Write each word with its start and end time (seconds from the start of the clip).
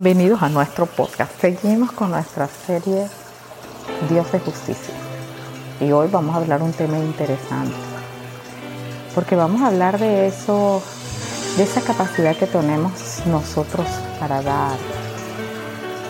Bienvenidos 0.00 0.42
a 0.42 0.48
nuestro 0.48 0.86
podcast. 0.86 1.40
Seguimos 1.40 1.92
con 1.92 2.10
nuestra 2.10 2.48
serie 2.48 3.06
Dios 4.10 4.32
de 4.32 4.40
Justicia. 4.40 4.92
Y 5.80 5.92
hoy 5.92 6.08
vamos 6.10 6.34
a 6.34 6.38
hablar 6.38 6.62
un 6.62 6.72
tema 6.72 6.98
interesante. 6.98 7.76
Porque 9.14 9.36
vamos 9.36 9.62
a 9.62 9.68
hablar 9.68 10.00
de 10.00 10.26
eso, 10.26 10.82
de 11.56 11.62
esa 11.62 11.80
capacidad 11.80 12.36
que 12.36 12.48
tenemos 12.48 13.22
nosotros 13.26 13.86
para 14.18 14.42
dar, 14.42 14.76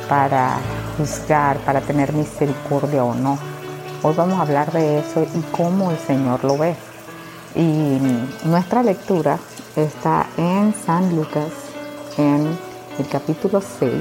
para 0.09 0.57
juzgar, 0.97 1.59
para 1.59 1.83
tener 1.83 2.15
misericordia 2.15 3.05
o 3.05 3.15
no. 3.15 3.39
Hoy 4.03 4.15
vamos 4.17 4.39
a 4.39 4.43
hablar 4.43 4.73
de 4.73 5.01
eso 5.01 5.25
y 5.25 5.43
cómo 5.55 5.91
el 5.91 5.99
Señor 5.99 6.43
lo 6.43 6.57
ve. 6.57 6.75
Y 7.55 7.99
nuestra 8.47 8.83
lectura 8.83 9.39
está 9.77 10.25
en 10.39 10.75
San 10.87 11.15
Lucas, 11.15 11.51
en 12.17 12.74
el 12.99 13.09
capítulo 13.09 13.61
6, 13.61 13.93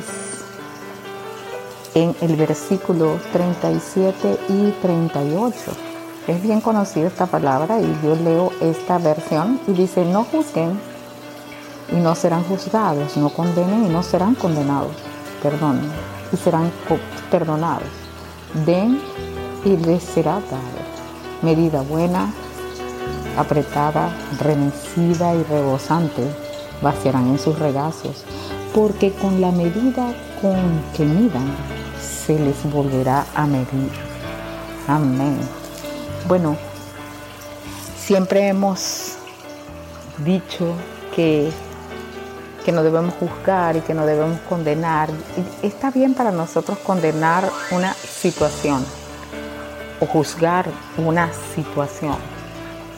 en 1.96 2.15
el 2.21 2.36
versículo 2.36 3.18
37 3.32 4.38
y 4.50 4.71
38. 4.82 5.56
Es 6.28 6.42
bien 6.42 6.61
conocida 6.61 7.07
esta 7.07 7.25
palabra 7.25 7.79
y 7.82 8.00
yo 8.04 8.15
leo 8.15 8.51
esta 8.61 8.98
versión 9.00 9.60
y 9.68 9.74
dice, 9.74 10.06
no 10.06 10.24
juzguen 10.25 10.79
y 11.92 11.96
no 11.96 12.14
serán 12.15 12.43
juzgados, 12.43 13.18
no 13.18 13.29
condenen 13.29 13.86
y 13.86 13.89
no 13.89 14.04
serán 14.04 14.36
condenados, 14.36 14.96
perdón, 15.42 15.82
y 16.32 16.37
serán 16.37 16.71
perdonados. 17.32 17.89
Den 18.65 19.01
y 19.65 19.78
les 19.78 20.04
será 20.04 20.34
dado. 20.34 20.84
Medida 21.42 21.82
buena, 21.82 22.32
apretada, 23.37 24.15
remecida 24.39 25.34
y 25.36 25.43
rebosante, 25.43 26.23
vaciarán 26.82 27.28
en 27.28 27.39
sus 27.39 27.57
regazos 27.60 28.23
porque 28.73 29.11
con 29.11 29.39
la 29.39 29.51
medida 29.51 30.13
con 30.41 30.81
que 30.95 31.05
midan, 31.05 31.55
se 32.02 32.38
les 32.38 32.64
volverá 32.72 33.25
a 33.36 33.45
medir. 33.45 33.92
Amén. 34.88 35.38
Bueno, 36.28 36.58
siempre 37.98 38.48
hemos 38.48 39.16
dicho 40.25 40.73
que, 41.16 41.52
que 42.66 42.72
no 42.72 42.81
debemos 42.81 43.14
juzgar 43.16 43.75
y 43.75 43.81
que 43.81 43.94
no 43.94 44.06
debemos 44.06 44.39
condenar. 44.50 45.09
Está 45.61 45.92
bien 45.92 46.14
para 46.14 46.31
nosotros 46.31 46.78
condenar 46.80 47.50
una 47.72 47.94
situación 47.94 48.83
o 50.00 50.05
juzgar 50.05 50.66
una 50.98 51.30
situación, 51.55 52.16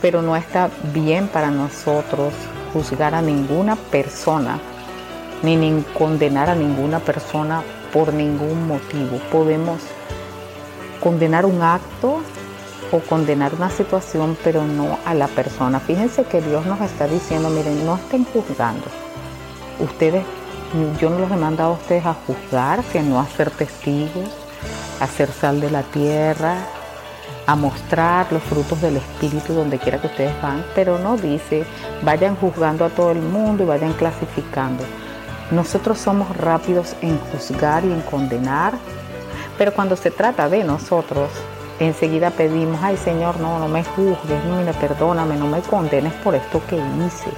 pero 0.01 0.21
no 0.21 0.35
está 0.35 0.69
bien 0.93 1.27
para 1.27 1.51
nosotros 1.51 2.33
juzgar 2.73 3.13
a 3.13 3.21
ninguna 3.21 3.75
persona 3.75 4.59
ni, 5.43 5.83
condenar 5.97 6.49
a 6.49 6.55
ninguna 6.55 6.99
persona 6.99 7.63
por 7.93 8.13
ningún 8.13 8.67
motivo. 8.67 9.19
Podemos 9.31 9.81
condenar 11.01 11.45
un 11.45 11.61
acto 11.61 12.21
o 12.91 12.99
condenar 12.99 13.53
una 13.55 13.69
situación, 13.69 14.37
pero 14.43 14.65
no 14.65 14.97
a 15.05 15.13
la 15.13 15.27
persona. 15.27 15.79
Fíjense 15.79 16.23
que 16.23 16.41
Dios 16.41 16.65
nos 16.65 16.81
está 16.81 17.07
diciendo, 17.07 17.49
miren, 17.49 17.85
no 17.85 17.95
estén 17.95 18.25
juzgando. 18.25 18.85
Ustedes, 19.79 20.23
yo 20.99 21.09
no 21.09 21.19
los 21.19 21.31
he 21.31 21.35
mandado 21.35 21.71
a 21.71 21.75
ustedes 21.75 22.05
a 22.05 22.13
juzgar, 22.13 22.83
sino 22.91 23.19
a 23.19 23.27
ser 23.27 23.51
testigos, 23.51 24.29
a 24.99 25.07
ser 25.07 25.31
sal 25.31 25.59
de 25.59 25.71
la 25.71 25.83
tierra, 25.83 26.57
a 27.47 27.55
mostrar 27.55 28.31
los 28.31 28.41
frutos 28.43 28.81
del 28.81 28.97
Espíritu 28.97 29.53
donde 29.53 29.77
quiera 29.77 29.99
que 29.99 30.07
ustedes 30.07 30.41
van, 30.41 30.65
pero 30.73 30.97
no 30.97 31.17
dice, 31.17 31.65
vayan 32.01 32.35
juzgando 32.35 32.85
a 32.85 32.89
todo 32.89 33.11
el 33.11 33.21
mundo 33.21 33.63
y 33.63 33.67
vayan 33.67 33.93
clasificando. 33.93 34.83
Nosotros 35.51 35.99
somos 35.99 36.35
rápidos 36.37 36.95
en 37.01 37.19
juzgar 37.19 37.85
y 37.85 37.91
en 37.91 38.01
condenar, 38.01 38.73
pero 39.57 39.73
cuando 39.73 39.95
se 39.95 40.09
trata 40.09 40.49
de 40.49 40.63
nosotros, 40.63 41.29
enseguida 41.79 42.31
pedimos, 42.31 42.79
ay 42.81 42.97
Señor, 42.97 43.39
no, 43.39 43.59
no 43.59 43.67
me 43.67 43.83
juzgues, 43.83 44.43
mira, 44.45 44.73
perdóname, 44.73 45.35
no 45.37 45.45
me 45.45 45.61
condenes 45.61 46.13
por 46.15 46.33
esto 46.33 46.61
que 46.67 46.77
hice. 46.77 47.29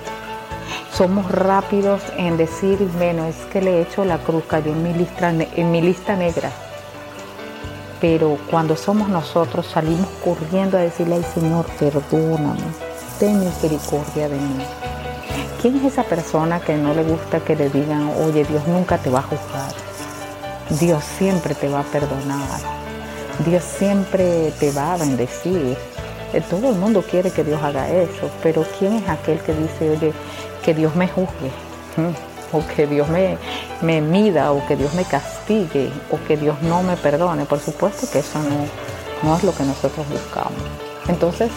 Somos 0.94 1.30
rápidos 1.30 2.02
en 2.18 2.38
decir, 2.38 2.80
bueno, 2.98 3.26
es 3.26 3.36
que 3.52 3.62
le 3.62 3.78
he 3.78 3.82
hecho 3.82 4.06
la 4.06 4.18
cruz, 4.20 4.44
cayó 4.48 4.72
en 4.72 4.84
mi 4.84 4.94
lista, 4.94 5.30
en 5.30 5.72
mi 5.72 5.82
lista 5.82 6.16
negra. 6.16 6.50
Pero 8.00 8.38
cuando 8.50 8.76
somos 8.76 9.10
nosotros 9.10 9.68
salimos 9.68 10.08
corriendo 10.24 10.78
a 10.78 10.82
decirle, 10.82 11.16
ay 11.16 11.26
Señor, 11.34 11.66
perdóname, 11.78 12.64
ten 13.20 13.40
misericordia 13.40 14.30
de 14.30 14.38
mí. 14.38 14.87
¿Quién 15.62 15.78
es 15.78 15.94
esa 15.94 16.04
persona 16.04 16.60
que 16.60 16.76
no 16.76 16.94
le 16.94 17.04
gusta 17.04 17.40
que 17.40 17.56
le 17.56 17.70
digan, 17.70 18.12
oye, 18.24 18.46
Dios 18.46 18.68
nunca 18.68 19.00
te 19.00 19.10
va 19.10 19.20
a 19.20 19.24
juzgar? 19.24 19.74
Dios 20.80 21.04
siempre 21.04 21.56
te 21.56 21.68
va 21.68 21.80
a 21.80 21.84
perdonar. 21.84 22.60
Dios 23.44 23.64
siempre 23.64 24.54
te 24.60 24.72
va 24.72 24.94
a 24.94 24.98
bendecir. 24.98 25.76
Eh, 26.34 26.42
todo 26.48 26.70
el 26.70 26.76
mundo 26.76 27.02
quiere 27.02 27.32
que 27.32 27.44
Dios 27.44 27.62
haga 27.64 27.90
eso, 27.90 28.30
pero 28.44 28.66
¿quién 28.78 28.94
es 28.94 29.10
aquel 29.10 29.40
que 29.40 29.56
dice, 29.56 29.90
oye, 29.90 30.14
que 30.64 30.76
Dios 30.76 30.96
me 30.96 31.08
juzgue? 31.08 31.50
¿Mm? 31.96 32.56
O 32.56 32.64
que 32.76 32.86
Dios 32.86 33.08
me, 33.10 33.38
me 33.82 34.00
mida, 34.00 34.52
o 34.52 34.66
que 34.68 34.76
Dios 34.76 34.94
me 34.94 35.06
castigue, 35.06 35.90
o 36.12 36.20
que 36.28 36.38
Dios 36.38 36.62
no 36.62 36.84
me 36.84 36.98
perdone. 36.98 37.46
Por 37.46 37.60
supuesto 37.60 38.08
que 38.12 38.20
eso 38.20 38.38
no, 38.40 39.28
no 39.28 39.36
es 39.36 39.44
lo 39.44 39.56
que 39.56 39.64
nosotros 39.64 40.06
buscamos. 40.08 40.62
Entonces, 41.08 41.50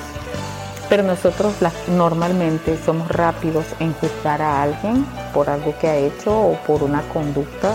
pero 0.91 1.05
nosotros 1.05 1.55
normalmente 1.89 2.77
somos 2.85 3.09
rápidos 3.09 3.65
en 3.79 3.95
juzgar 3.95 4.43
a 4.43 4.61
alguien 4.63 5.07
por 5.33 5.49
algo 5.49 5.73
que 5.81 5.89
ha 5.89 5.97
hecho 5.97 6.37
o 6.37 6.55
por 6.67 6.83
una 6.83 7.01
conducta. 7.03 7.75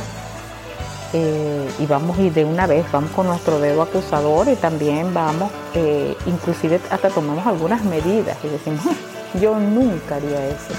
Eh, 1.14 1.72
y 1.80 1.86
vamos 1.86 2.20
y 2.20 2.30
de 2.30 2.44
una 2.44 2.68
vez 2.68 2.86
vamos 2.92 3.10
con 3.12 3.28
nuestro 3.28 3.58
dedo 3.60 3.82
acusador 3.82 4.50
y 4.50 4.56
también 4.58 5.14
vamos, 5.14 5.50
eh, 5.74 6.14
inclusive 6.26 6.82
hasta 6.92 7.10
tomamos 7.10 7.48
algunas 7.48 7.86
medidas 7.86 8.38
y 8.44 8.50
decimos, 8.50 8.84
yo 9.42 9.58
nunca 9.58 10.16
haría 10.16 10.48
eso. 10.48 10.74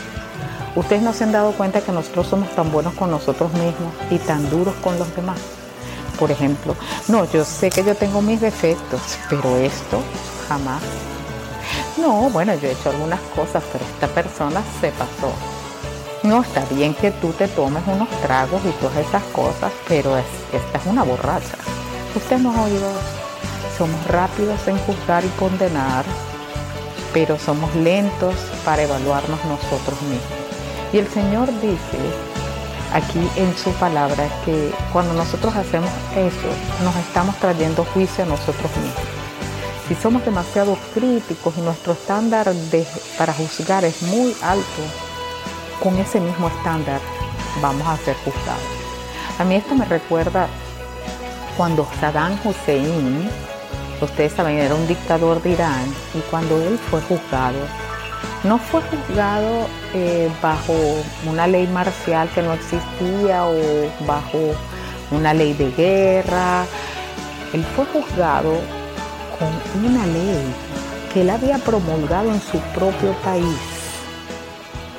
Ustedes 0.74 1.00
no 1.00 1.14
se 1.14 1.24
han 1.24 1.32
dado 1.32 1.52
cuenta 1.52 1.80
que 1.80 1.90
nosotros 1.90 2.26
somos 2.26 2.50
tan 2.54 2.70
buenos 2.70 2.92
con 2.94 3.10
nosotros 3.10 3.50
mismos 3.54 3.94
y 4.10 4.18
tan 4.18 4.50
duros 4.50 4.74
con 4.84 4.98
los 4.98 5.16
demás. 5.16 5.38
Por 6.18 6.30
ejemplo, 6.30 6.76
no, 7.08 7.24
yo 7.32 7.42
sé 7.42 7.70
que 7.70 7.82
yo 7.82 7.94
tengo 7.94 8.20
mis 8.20 8.42
defectos, 8.42 9.00
pero 9.30 9.56
esto 9.56 10.02
jamás 10.48 10.82
no, 11.98 12.30
bueno, 12.30 12.54
yo 12.54 12.68
he 12.68 12.72
hecho 12.72 12.90
algunas 12.90 13.20
cosas, 13.34 13.62
pero 13.72 13.84
esta 13.84 14.06
persona 14.08 14.62
se 14.80 14.90
pasó. 14.92 15.32
No 16.22 16.42
está 16.42 16.64
bien 16.74 16.94
que 16.94 17.10
tú 17.10 17.32
te 17.32 17.48
tomes 17.48 17.82
unos 17.86 18.08
tragos 18.22 18.60
y 18.64 18.70
todas 18.80 18.96
esas 18.96 19.22
cosas, 19.24 19.72
pero 19.88 20.16
es, 20.16 20.24
esta 20.52 20.78
es 20.78 20.86
una 20.86 21.04
borracha. 21.04 21.56
Usted 22.14 22.38
nos 22.38 22.56
ha 22.56 22.62
oído, 22.62 22.90
somos 23.78 24.06
rápidos 24.08 24.66
en 24.66 24.78
juzgar 24.78 25.24
y 25.24 25.28
condenar, 25.38 26.04
pero 27.12 27.38
somos 27.38 27.74
lentos 27.76 28.34
para 28.64 28.82
evaluarnos 28.82 29.42
nosotros 29.44 30.00
mismos. 30.02 30.46
Y 30.92 30.98
el 30.98 31.08
Señor 31.08 31.48
dice 31.60 31.98
aquí 32.92 33.28
en 33.36 33.56
su 33.56 33.70
palabra 33.72 34.28
que 34.44 34.72
cuando 34.92 35.14
nosotros 35.14 35.54
hacemos 35.54 35.90
eso, 36.16 36.84
nos 36.84 36.96
estamos 36.96 37.36
trayendo 37.36 37.84
juicio 37.84 38.24
a 38.24 38.26
nosotros 38.26 38.70
mismos. 38.76 39.15
Si 39.88 39.94
somos 39.94 40.24
demasiado 40.24 40.76
críticos 40.94 41.54
y 41.56 41.60
nuestro 41.60 41.92
estándar 41.92 42.52
para 43.16 43.32
juzgar 43.32 43.84
es 43.84 44.02
muy 44.02 44.34
alto, 44.42 44.82
con 45.80 45.96
ese 45.98 46.18
mismo 46.18 46.48
estándar 46.48 47.00
vamos 47.62 47.86
a 47.86 47.96
ser 47.98 48.16
juzgados. 48.24 48.62
A 49.38 49.44
mí 49.44 49.54
esto 49.54 49.76
me 49.76 49.84
recuerda 49.84 50.48
cuando 51.56 51.86
Saddam 52.00 52.36
Hussein, 52.44 53.30
ustedes 54.00 54.32
saben, 54.32 54.58
era 54.58 54.74
un 54.74 54.88
dictador 54.88 55.40
de 55.40 55.50
Irán, 55.50 55.94
y 56.14 56.20
cuando 56.30 56.60
él 56.60 56.78
fue 56.90 57.00
juzgado, 57.02 57.58
no 58.42 58.58
fue 58.58 58.80
juzgado 58.82 59.68
eh, 59.94 60.28
bajo 60.42 60.74
una 61.28 61.46
ley 61.46 61.68
marcial 61.68 62.28
que 62.30 62.42
no 62.42 62.54
existía 62.54 63.46
o 63.46 63.54
bajo 64.04 64.52
una 65.12 65.32
ley 65.32 65.52
de 65.52 65.70
guerra, 65.70 66.64
él 67.52 67.64
fue 67.76 67.84
juzgado 67.86 68.58
con 69.38 69.84
una 69.84 70.06
ley 70.06 70.42
que 71.12 71.22
él 71.22 71.30
había 71.30 71.58
promulgado 71.58 72.30
en 72.32 72.40
su 72.40 72.58
propio 72.74 73.12
país, 73.24 73.58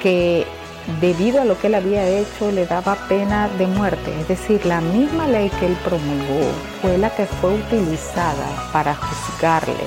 que 0.02 0.46
debido 1.02 1.42
a 1.42 1.46
lo 1.46 1.60
que 1.60 1.68
él 1.68 1.76
había 1.76 2.08
hecho 2.08 2.52
le 2.52 2.66
daba 2.66 2.96
pena 3.08 3.50
de 3.58 3.68
muerte. 3.68 4.14
Es 4.22 4.28
decir, 4.28 4.66
la 4.66 4.82
misma 4.82 5.28
ley 5.28 5.50
que 5.60 5.68
él 5.68 5.78
promulgó 5.84 6.52
fue 6.82 6.98
la 6.98 7.10
que 7.10 7.26
fue 7.26 7.54
utilizada 7.54 8.70
para 8.72 8.96
juzgarle. 8.96 9.86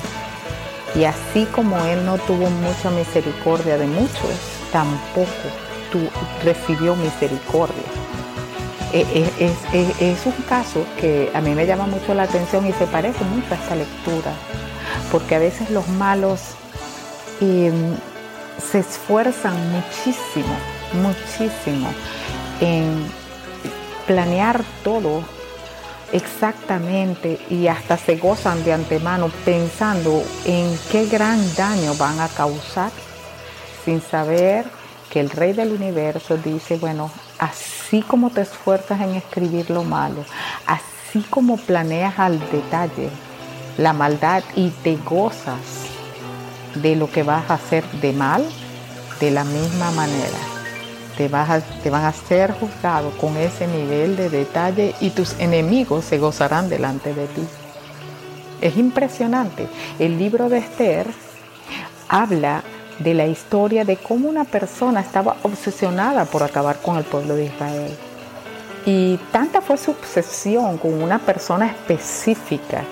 Y 0.95 1.05
así 1.05 1.45
como 1.45 1.77
él 1.85 2.05
no 2.05 2.17
tuvo 2.19 2.49
mucha 2.49 2.89
misericordia 2.91 3.77
de 3.77 3.87
muchos, 3.87 4.31
tampoco 4.71 5.25
recibió 6.43 6.95
misericordia. 6.95 7.83
E, 8.93 9.05
e, 9.39 10.11
es, 10.11 10.25
un 10.25 10.43
caso 10.49 10.85
que 10.99 11.31
a 11.33 11.39
mí 11.39 11.51
me 11.55 11.65
llama 11.65 11.85
mucho 11.85 12.13
la 12.13 12.23
atención 12.23 12.67
y 12.67 12.73
se 12.73 12.85
parece 12.87 13.23
mucho 13.23 13.53
a 13.53 13.55
esta 13.55 13.75
lectura, 13.75 14.33
porque 15.11 15.35
a 15.35 15.39
veces 15.39 15.69
los 15.69 15.87
malos 15.87 16.41
em, 17.39 17.95
se 18.71 18.79
esfuerzan 18.79 19.55
muchísimo, 19.71 20.53
muchísimo 21.01 21.87
en 22.59 23.05
planear 24.07 24.61
todo 24.83 25.23
exactamente 26.11 27.39
y 27.49 27.67
hasta 27.67 27.97
se 27.97 28.17
gozan 28.17 28.63
de 28.63 28.73
antemano 28.73 29.31
pensando 29.45 30.21
en 30.45 30.77
qué 30.91 31.05
gran 31.07 31.39
daño 31.55 31.95
van 31.95 32.19
a 32.19 32.27
causar 32.27 32.91
sin 33.85 34.01
saber 34.01 34.65
que 35.09 35.19
el 35.19 35.29
rey 35.29 35.53
del 35.53 35.71
universo 35.73 36.37
dice, 36.37 36.77
bueno, 36.77 37.11
así 37.41 38.01
como 38.01 38.29
te 38.29 38.39
esfuerzas 38.39 39.01
en 39.01 39.15
escribir 39.15 39.69
lo 39.69 39.83
malo, 39.83 40.23
así 40.65 41.21
como 41.29 41.57
planeas 41.57 42.17
al 42.19 42.39
detalle 42.51 43.09
la 43.77 43.91
maldad 43.91 44.43
y 44.55 44.69
te 44.69 44.95
gozas 44.95 45.59
de 46.75 46.95
lo 46.95 47.11
que 47.11 47.23
vas 47.23 47.49
a 47.49 47.55
hacer 47.55 47.83
de 47.99 48.13
mal, 48.13 48.45
de 49.19 49.31
la 49.31 49.43
misma 49.43 49.91
manera 49.91 50.51
te, 51.17 51.27
vas 51.27 51.63
van 51.89 52.05
a 52.05 52.13
ser 52.13 52.51
juzgados 52.53 53.13
con 53.15 53.37
ese 53.37 53.67
nivel 53.67 54.15
de 54.15 54.29
detalle 54.29 54.95
y 54.99 55.11
tus 55.11 55.33
enemigos 55.39 56.05
se 56.05 56.17
gozarán 56.17 56.69
delante 56.69 57.13
de 57.13 57.27
ti. 57.27 57.41
Es 58.61 58.77
impresionante. 58.77 59.67
El 59.99 60.17
libro 60.17 60.49
de 60.49 60.59
Esther 60.59 61.07
habla 62.07 62.63
de 63.03 63.13
la 63.13 63.25
historia 63.25 63.85
de 63.85 63.97
cómo 63.97 64.29
una 64.29 64.43
persona 64.43 65.01
estaba 65.01 65.37
obsesionada 65.43 66.25
por 66.25 66.43
acabar 66.43 66.77
con 66.81 66.97
el 66.97 67.03
pueblo 67.03 67.35
de 67.35 67.45
Israel. 67.45 67.91
Y 68.85 69.17
tanta 69.31 69.61
fue 69.61 69.77
su 69.77 69.91
obsesión 69.91 70.77
con 70.77 71.01
una 71.01 71.19
persona 71.19 71.67
específica 71.67 72.83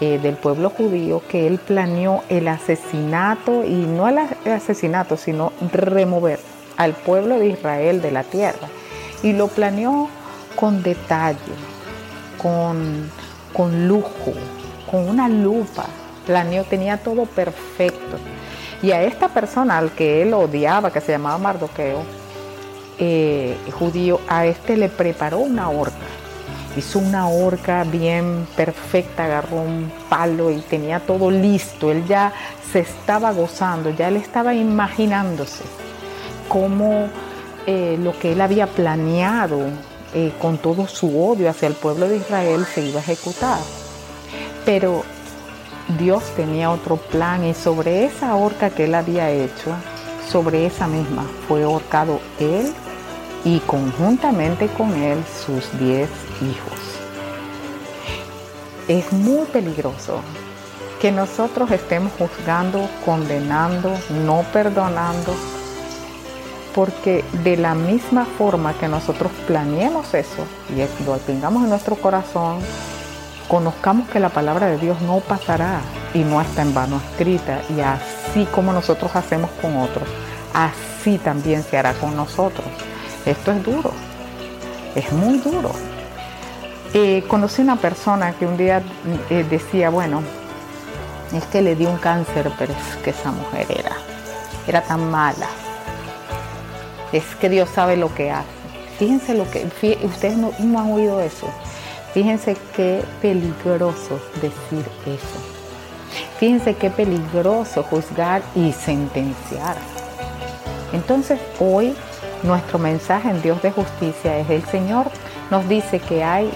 eh, 0.00 0.18
del 0.18 0.36
pueblo 0.36 0.70
judío 0.70 1.22
que 1.28 1.46
él 1.46 1.58
planeó 1.58 2.24
el 2.30 2.48
asesinato, 2.48 3.64
y 3.64 3.74
no 3.74 4.08
el 4.08 4.18
asesinato, 4.50 5.16
sino 5.16 5.52
remover 5.72 6.40
al 6.78 6.94
pueblo 6.94 7.38
de 7.38 7.48
Israel 7.48 8.00
de 8.00 8.10
la 8.10 8.22
tierra. 8.22 8.68
Y 9.22 9.34
lo 9.34 9.48
planeó 9.48 10.08
con 10.56 10.82
detalle, 10.82 11.38
con, 12.40 13.10
con 13.52 13.86
lujo, 13.86 14.32
con 14.90 15.06
una 15.06 15.28
lupa. 15.28 15.84
Planeó, 16.26 16.64
tenía 16.64 16.96
todo 16.96 17.26
perfecto. 17.26 18.16
Y 18.82 18.92
a 18.92 19.02
esta 19.02 19.28
persona 19.28 19.78
al 19.78 19.92
que 19.92 20.22
él 20.22 20.32
odiaba, 20.32 20.90
que 20.90 21.00
se 21.00 21.12
llamaba 21.12 21.38
Mardoqueo, 21.38 22.02
eh, 22.98 23.56
judío, 23.72 24.20
a 24.28 24.46
este 24.46 24.76
le 24.76 24.88
preparó 24.88 25.38
una 25.38 25.70
horca. 25.70 25.96
Hizo 26.76 26.98
una 26.98 27.28
horca 27.28 27.84
bien 27.84 28.46
perfecta, 28.56 29.24
agarró 29.24 29.56
un 29.56 29.92
palo 30.08 30.50
y 30.50 30.60
tenía 30.60 31.00
todo 31.00 31.30
listo. 31.30 31.90
Él 31.90 32.06
ya 32.06 32.32
se 32.72 32.80
estaba 32.80 33.32
gozando, 33.32 33.90
ya 33.90 34.08
él 34.08 34.16
estaba 34.16 34.54
imaginándose 34.54 35.64
cómo 36.48 37.08
eh, 37.66 37.98
lo 38.02 38.18
que 38.18 38.32
él 38.32 38.40
había 38.40 38.66
planeado 38.66 39.58
eh, 40.14 40.32
con 40.40 40.58
todo 40.58 40.86
su 40.88 41.22
odio 41.22 41.48
hacia 41.48 41.68
el 41.68 41.74
pueblo 41.74 42.08
de 42.08 42.16
Israel 42.16 42.66
se 42.66 42.82
iba 42.82 43.00
a 43.00 43.02
ejecutar. 43.02 43.60
Pero 44.64 45.04
Dios 45.98 46.22
tenía 46.36 46.70
otro 46.70 46.96
plan 46.96 47.44
y 47.44 47.54
sobre 47.54 48.04
esa 48.04 48.34
horca 48.36 48.70
que 48.70 48.84
él 48.84 48.94
había 48.94 49.30
hecho, 49.30 49.74
sobre 50.28 50.66
esa 50.66 50.86
misma 50.86 51.24
fue 51.48 51.64
ahorcado 51.64 52.20
él 52.38 52.72
y 53.44 53.58
conjuntamente 53.60 54.68
con 54.68 54.94
él 54.94 55.18
sus 55.44 55.78
diez 55.78 56.08
hijos. 56.40 56.78
Es 58.88 59.12
muy 59.12 59.46
peligroso 59.46 60.20
que 61.00 61.10
nosotros 61.10 61.70
estemos 61.70 62.12
juzgando, 62.18 62.88
condenando, 63.04 63.90
no 64.26 64.44
perdonando, 64.52 65.34
porque 66.74 67.24
de 67.42 67.56
la 67.56 67.74
misma 67.74 68.26
forma 68.26 68.74
que 68.74 68.86
nosotros 68.86 69.32
planeemos 69.46 70.12
eso 70.14 70.44
y 70.68 71.04
lo 71.04 71.16
tengamos 71.18 71.64
en 71.64 71.70
nuestro 71.70 71.96
corazón, 71.96 72.58
conozcamos 73.50 74.08
que 74.08 74.20
la 74.20 74.28
palabra 74.28 74.68
de 74.68 74.78
Dios 74.78 75.00
no 75.02 75.18
pasará 75.18 75.80
y 76.14 76.20
no 76.20 76.40
está 76.40 76.62
en 76.62 76.72
vano 76.72 77.02
escrita 77.10 77.60
y 77.76 77.80
así 77.80 78.46
como 78.46 78.72
nosotros 78.72 79.14
hacemos 79.16 79.50
con 79.60 79.76
otros, 79.76 80.08
así 80.54 81.18
también 81.18 81.64
se 81.64 81.76
hará 81.76 81.94
con 81.94 82.14
nosotros. 82.14 82.66
Esto 83.26 83.50
es 83.50 83.62
duro, 83.64 83.90
es 84.94 85.10
muy 85.12 85.38
duro. 85.38 85.72
Eh, 86.94 87.24
conocí 87.26 87.60
una 87.62 87.76
persona 87.76 88.32
que 88.32 88.46
un 88.46 88.56
día 88.56 88.82
eh, 89.30 89.44
decía, 89.50 89.90
bueno, 89.90 90.22
es 91.32 91.44
que 91.46 91.60
le 91.60 91.74
dio 91.74 91.90
un 91.90 91.98
cáncer, 91.98 92.50
pero 92.56 92.72
es 92.72 92.96
que 93.02 93.10
esa 93.10 93.32
mujer 93.32 93.66
era, 93.68 93.96
era 94.68 94.82
tan 94.82 95.10
mala, 95.10 95.46
es 97.12 97.24
que 97.40 97.48
Dios 97.48 97.68
sabe 97.68 97.96
lo 97.96 98.14
que 98.14 98.30
hace. 98.30 98.48
Fíjense 98.98 99.34
lo 99.34 99.50
que, 99.50 99.64
ustedes 100.04 100.36
no, 100.36 100.52
han 100.78 100.92
oído 100.92 101.20
eso. 101.20 101.48
Fíjense 102.12 102.56
qué 102.74 103.04
peligroso 103.22 104.20
decir 104.42 104.84
eso. 105.06 105.60
Fíjense 106.38 106.74
qué 106.74 106.90
peligroso 106.90 107.82
juzgar 107.84 108.42
y 108.54 108.72
sentenciar. 108.72 109.76
Entonces 110.92 111.38
hoy 111.60 111.94
nuestro 112.42 112.78
mensaje 112.78 113.30
en 113.30 113.42
Dios 113.42 113.62
de 113.62 113.70
justicia 113.70 114.38
es 114.38 114.50
el 114.50 114.64
Señor 114.66 115.06
nos 115.50 115.68
dice 115.68 115.98
que 115.98 116.24
hay 116.24 116.50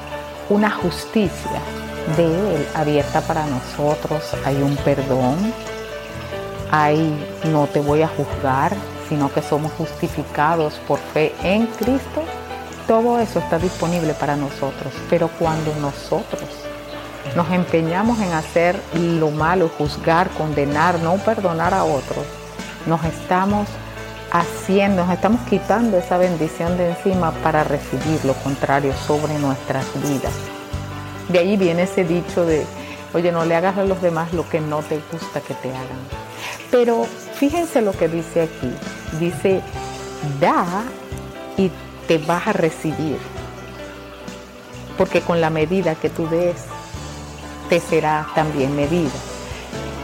una 0.49 0.71
justicia 0.71 1.61
de 2.17 2.25
Él 2.57 2.67
abierta 2.75 3.21
para 3.23 3.47
nosotros, 3.47 4.23
hay 4.45 4.57
un 4.57 4.77
perdón, 4.77 5.37
hay 6.71 7.15
no 7.45 7.67
te 7.67 7.81
voy 7.81 8.03
a 8.03 8.09
juzgar, 8.09 8.73
sino 9.09 9.33
que 9.33 9.43
somos 9.43 9.73
justificados 9.73 10.75
por 10.87 10.99
fe 10.99 11.35
en 11.43 11.67
Cristo, 11.67 12.23
todo 12.87 13.19
eso 13.19 13.39
está 13.39 13.59
disponible 13.59 14.15
para 14.15 14.37
nosotros. 14.37 14.93
Pero 15.11 15.29
cuando 15.39 15.75
nosotros 15.77 16.43
nos 17.37 17.51
empeñamos 17.51 18.21
en 18.21 18.33
hacer 18.33 18.79
lo 18.95 19.31
malo, 19.31 19.71
juzgar, 19.77 20.31
condenar, 20.31 21.01
no 21.01 21.17
perdonar 21.17 21.75
a 21.75 21.85
otros, 21.85 22.25
nos 22.87 23.03
estamos 23.05 23.69
haciendo, 24.31 25.05
nos 25.05 25.15
estamos 25.15 25.41
quitando 25.49 25.97
esa 25.97 26.19
bendición 26.19 26.77
de 26.77 26.91
encima 26.91 27.33
para 27.43 27.65
recibir 27.65 28.25
lo 28.25 28.35
contrario 28.35 28.93
sobre 29.07 29.39
nuestras 29.39 29.87
vidas. 30.03 30.33
De 31.29 31.39
ahí 31.39 31.57
viene 31.57 31.83
ese 31.85 32.05
dicho 32.05 32.45
de, 32.45 32.67
oye, 33.15 33.33
no 33.33 33.45
le 33.45 33.55
hagas 33.55 33.79
a 33.79 33.85
los 33.85 34.03
demás 34.03 34.33
lo 34.33 34.49
que 34.49 34.61
no 34.61 34.83
te 34.83 35.01
gusta 35.11 35.41
que 35.41 35.55
te 35.55 35.71
hagan. 35.71 35.99
Pero 36.71 37.07
fíjense 37.37 37.81
lo 37.81 37.93
que 37.93 38.09
dice 38.09 38.43
aquí. 38.43 38.73
Dice, 39.19 39.63
da 40.41 40.83
y 41.57 41.71
te 42.07 42.19
vas 42.19 42.47
a 42.47 42.53
recibir. 42.53 43.19
Porque 44.97 45.21
con 45.21 45.41
la 45.41 45.51
medida 45.51 45.95
que 45.95 46.11
tú 46.11 46.29
des, 46.29 46.57
te 47.69 47.81
será 47.81 48.27
también 48.35 48.77
medida. 48.77 49.11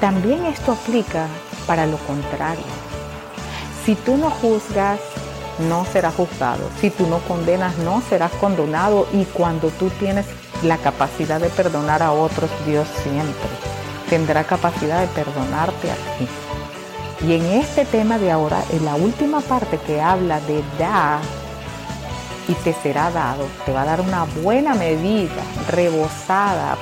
También 0.00 0.44
esto 0.46 0.72
aplica 0.72 1.26
para 1.66 1.86
lo 1.86 1.98
contrario. 1.98 2.64
Si 3.84 3.94
tú 3.94 4.16
no 4.16 4.30
juzgas, 4.30 5.00
no 5.68 5.84
serás 5.84 6.14
juzgado. 6.14 6.68
Si 6.80 6.90
tú 6.90 7.06
no 7.06 7.18
condenas, 7.20 7.76
no 7.78 8.02
serás 8.08 8.32
condenado. 8.32 9.06
Y 9.12 9.24
cuando 9.24 9.68
tú 9.70 9.90
tienes 10.00 10.26
la 10.62 10.78
capacidad 10.78 11.40
de 11.40 11.48
perdonar 11.50 12.02
a 12.02 12.12
otros, 12.12 12.50
Dios 12.66 12.88
siempre 13.02 13.70
tendrá 14.10 14.42
capacidad 14.42 15.00
de 15.00 15.06
perdonarte 15.08 15.90
a 15.90 15.94
ti. 16.18 16.28
Y 17.26 17.34
en 17.34 17.44
este 17.46 17.84
tema 17.84 18.18
de 18.18 18.32
ahora, 18.32 18.62
en 18.72 18.84
la 18.84 18.96
última 18.96 19.40
parte 19.40 19.78
que 19.86 20.00
habla 20.00 20.40
de 20.40 20.64
dar 20.78 21.20
y 22.48 22.54
te 22.54 22.72
será 22.72 23.10
dado, 23.10 23.46
te 23.64 23.72
va 23.72 23.82
a 23.82 23.86
dar 23.86 24.00
una 24.00 24.24
buena 24.24 24.74
medida, 24.74 25.42
rebosada, 25.68 26.76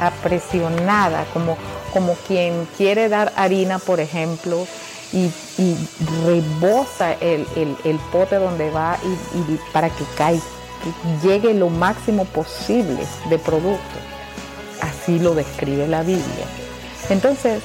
apresionada, 0.00 1.24
como, 1.32 1.56
como 1.92 2.14
quien 2.26 2.66
quiere 2.76 3.08
dar 3.08 3.32
harina, 3.36 3.78
por 3.78 4.00
ejemplo, 4.00 4.66
y, 5.12 5.30
rebosa 6.24 7.12
el, 7.12 7.46
pote 8.12 8.36
donde 8.36 8.70
va 8.70 8.98
y, 9.34 9.58
para 9.72 9.88
que 9.88 10.04
caiga, 10.16 10.42
que 10.82 11.28
llegue 11.28 11.54
lo 11.54 11.70
máximo 11.70 12.24
posible 12.26 12.98
de 13.30 13.38
producto. 13.38 13.98
Así 14.82 15.18
lo 15.18 15.34
describe 15.34 15.88
la 15.88 16.02
Biblia. 16.02 16.46
Entonces, 17.08 17.62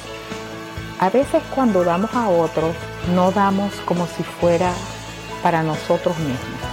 a 0.98 1.10
veces 1.10 1.42
cuando 1.54 1.84
damos 1.84 2.14
a 2.14 2.28
otros, 2.28 2.74
no 3.14 3.32
damos 3.32 3.72
como 3.84 4.06
si 4.06 4.22
fuera 4.22 4.72
para 5.42 5.62
nosotros 5.62 6.16
mismos. 6.18 6.71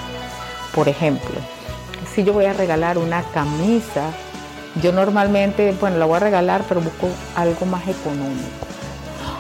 Por 0.79 0.87
ejemplo, 0.87 1.35
si 2.15 2.23
yo 2.23 2.31
voy 2.31 2.45
a 2.45 2.53
regalar 2.53 2.97
una 2.97 3.21
camisa, 3.33 4.11
yo 4.81 4.93
normalmente, 4.93 5.75
bueno, 5.77 5.97
la 5.97 6.05
voy 6.05 6.15
a 6.15 6.19
regalar, 6.19 6.63
pero 6.69 6.79
busco 6.79 7.09
algo 7.35 7.65
más 7.65 7.85
económico. 7.85 8.65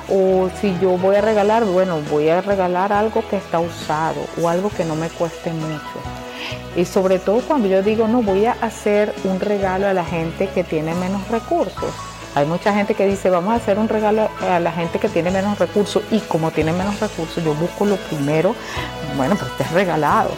O 0.09 0.49
si 0.59 0.77
yo 0.81 0.97
voy 0.97 1.15
a 1.15 1.21
regalar, 1.21 1.63
bueno, 1.63 2.01
voy 2.11 2.27
a 2.27 2.41
regalar 2.41 2.91
algo 2.91 3.23
que 3.29 3.37
está 3.37 3.61
usado 3.61 4.19
o 4.41 4.49
algo 4.49 4.69
que 4.69 4.83
no 4.83 4.97
me 4.97 5.07
cueste 5.07 5.53
mucho. 5.53 5.79
Y 6.75 6.83
sobre 6.83 7.19
todo 7.19 7.39
cuando 7.39 7.69
yo 7.69 7.83
digo, 7.83 8.09
no, 8.09 8.21
voy 8.21 8.45
a 8.45 8.57
hacer 8.59 9.15
un 9.23 9.39
regalo 9.39 9.87
a 9.87 9.93
la 9.93 10.03
gente 10.03 10.49
que 10.49 10.65
tiene 10.65 10.93
menos 10.93 11.25
recursos 11.29 11.93
hay 12.35 12.45
mucha 12.45 12.73
gente 12.73 12.93
que 12.93 13.07
dice, 13.07 13.29
vamos 13.29 13.53
a 13.53 13.55
hacer 13.55 13.79
un 13.79 13.89
regalo 13.89 14.29
a 14.41 14.59
la 14.59 14.71
gente 14.71 14.99
que 14.99 15.09
tiene 15.09 15.31
menos 15.31 15.57
recursos 15.57 16.03
y 16.11 16.19
como 16.19 16.51
tiene 16.51 16.71
menos 16.71 16.99
recursos, 16.99 17.43
yo 17.43 17.55
busco 17.55 17.85
lo 17.85 17.97
primero, 17.97 18.55
bueno, 19.17 19.35
pues 19.35 19.51
esté 19.51 19.63
regalado. 19.73 20.29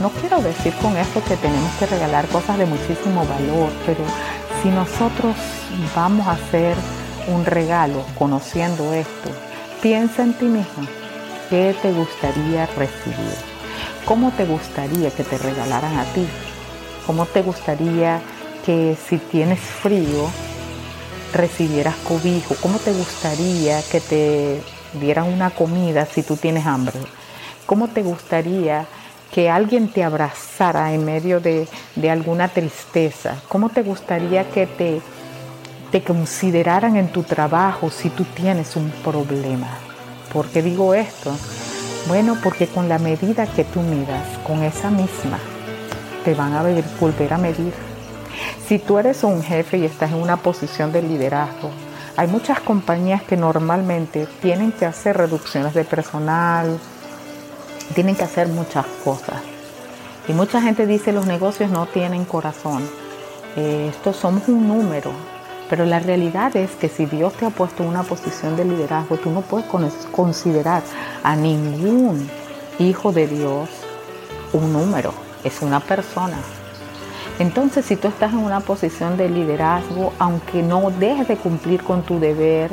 No 0.00 0.10
quiero 0.10 0.42
decir 0.42 0.74
con 0.82 0.94
esto 0.98 1.22
que 1.24 1.36
tenemos 1.36 1.72
que 1.78 1.86
regalar 1.86 2.26
cosas 2.26 2.58
de 2.58 2.66
muchísimo 2.66 3.24
valor, 3.26 3.70
pero 3.86 4.04
si 4.62 4.68
nosotros 4.68 5.34
vamos 5.94 6.26
a 6.26 6.32
hacer 6.32 6.76
un 7.28 7.46
regalo 7.46 8.04
conociendo 8.18 8.92
esto, 8.92 9.30
piensa 9.80 10.22
en 10.22 10.34
ti 10.34 10.44
mismo. 10.44 10.86
¿Qué 11.48 11.74
te 11.80 11.92
gustaría 11.92 12.66
recibir? 12.66 13.36
¿Cómo 14.04 14.32
te 14.32 14.44
gustaría 14.44 15.10
que 15.10 15.24
te 15.24 15.38
regalaran 15.38 15.96
a 15.98 16.04
ti? 16.12 16.26
¿Cómo 17.06 17.24
te 17.24 17.40
gustaría 17.40 18.20
que 18.66 18.98
si 19.08 19.16
tienes 19.16 19.60
frío 19.60 20.28
recibieras 21.32 21.96
cobijo? 22.06 22.54
¿Cómo 22.60 22.78
te 22.78 22.92
gustaría 22.92 23.80
que 23.82 24.00
te 24.00 24.60
dieran 25.00 25.32
una 25.32 25.50
comida 25.50 26.04
si 26.04 26.22
tú 26.22 26.36
tienes 26.36 26.66
hambre? 26.66 26.98
¿Cómo 27.64 27.88
te 27.88 28.02
gustaría 28.02 28.86
que 29.30 29.50
alguien 29.50 29.88
te 29.88 30.04
abrazara 30.04 30.92
en 30.92 31.04
medio 31.04 31.40
de, 31.40 31.68
alguna 32.10 32.48
tristeza? 32.48 33.36
¿Cómo 33.48 33.68
te 33.68 33.82
gustaría 33.82 34.48
que 34.50 34.66
te, 34.66 35.00
te 35.90 36.02
consideraran 36.02 36.96
en 36.96 37.08
tu 37.08 37.22
trabajo 37.22 37.90
si 37.90 38.10
tú 38.10 38.24
tienes 38.24 38.76
un 38.76 38.90
problema? 39.04 39.68
¿Por 40.32 40.46
qué 40.46 40.62
digo 40.62 40.94
esto? 40.94 41.36
Bueno, 42.08 42.36
porque 42.42 42.66
con 42.66 42.88
la 42.88 42.98
medida 42.98 43.46
que 43.46 43.64
tú 43.64 43.80
midas, 43.80 44.38
con 44.46 44.62
esa 44.62 44.90
misma, 44.90 45.38
te 46.24 46.34
van 46.34 46.54
a 46.54 46.62
volver 47.00 47.32
a 47.32 47.38
medir. 47.38 47.72
Si 48.66 48.78
tú 48.78 48.98
eres 48.98 49.24
un 49.24 49.42
jefe 49.42 49.78
y 49.78 49.84
estás 49.84 50.10
en 50.10 50.22
una 50.22 50.36
posición 50.36 50.92
de 50.92 51.02
liderazgo, 51.02 51.70
hay 52.16 52.28
muchas 52.28 52.60
compañías 52.60 53.22
que 53.22 53.36
normalmente 53.36 54.26
tienen 54.40 54.72
que 54.72 54.86
hacer 54.86 55.16
reducciones 55.16 55.74
de 55.74 55.84
personal, 55.84 56.78
tienen 57.94 58.16
que 58.16 58.24
hacer 58.24 58.48
muchas 58.48 58.86
cosas. 59.04 59.40
Y 60.28 60.32
mucha 60.32 60.60
gente 60.60 60.86
dice 60.86 61.12
los 61.12 61.26
negocios 61.26 61.70
no 61.70 61.86
tienen 61.86 62.24
corazón. 62.24 62.82
Eh, 63.56 63.88
estos 63.90 64.16
somos 64.16 64.48
un 64.48 64.66
número. 64.68 65.12
Pero 65.68 65.84
la 65.84 65.98
realidad 65.98 66.54
es 66.56 66.70
que 66.72 66.88
si 66.88 67.06
Dios 67.06 67.32
te 67.34 67.44
ha 67.44 67.50
puesto 67.50 67.82
en 67.82 67.88
una 67.88 68.04
posición 68.04 68.56
de 68.56 68.64
liderazgo, 68.64 69.16
tú 69.16 69.30
no 69.30 69.40
puedes 69.40 69.66
considerar 70.12 70.82
a 71.24 71.34
ningún 71.34 72.28
hijo 72.78 73.12
de 73.12 73.26
Dios 73.26 73.68
un 74.52 74.72
número. 74.72 75.12
Es 75.42 75.62
una 75.62 75.80
persona. 75.80 76.36
Entonces, 77.38 77.84
si 77.84 77.96
tú 77.96 78.08
estás 78.08 78.32
en 78.32 78.38
una 78.38 78.60
posición 78.60 79.16
de 79.16 79.28
liderazgo, 79.28 80.12
aunque 80.18 80.62
no 80.62 80.90
dejes 80.90 81.28
de 81.28 81.36
cumplir 81.36 81.82
con 81.82 82.02
tu 82.02 82.18
deber, 82.18 82.70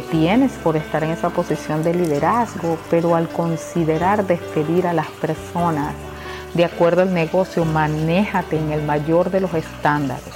tienes 0.00 0.52
por 0.52 0.76
estar 0.76 1.04
en 1.04 1.10
esa 1.10 1.30
posición 1.30 1.82
de 1.82 1.94
liderazgo, 1.94 2.78
pero 2.90 3.14
al 3.14 3.28
considerar 3.28 4.26
despedir 4.26 4.86
a 4.86 4.92
las 4.92 5.08
personas 5.08 5.94
de 6.54 6.64
acuerdo 6.64 7.02
al 7.02 7.12
negocio, 7.12 7.64
manéjate 7.64 8.56
en 8.56 8.72
el 8.72 8.82
mayor 8.82 9.30
de 9.30 9.40
los 9.40 9.52
estándares. 9.54 10.32